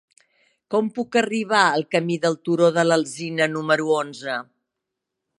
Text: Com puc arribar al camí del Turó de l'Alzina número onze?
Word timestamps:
Com 0.75 0.87
puc 0.93 1.17
arribar 1.19 1.59
al 1.65 1.85
camí 1.95 2.17
del 2.23 2.37
Turó 2.49 2.69
de 2.77 2.85
l'Alzina 2.87 3.47
número 3.57 3.87
onze? 3.99 4.39